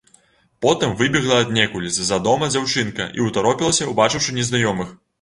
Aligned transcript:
Потым 0.65 0.95
выбегла 1.01 1.35
аднекуль 1.43 1.87
з-за 1.99 2.21
дома 2.31 2.51
дзяўчынка 2.57 3.11
і 3.21 3.29
ўтаропілася, 3.31 3.93
убачыўшы 3.97 4.39
незнаёмых. 4.43 4.95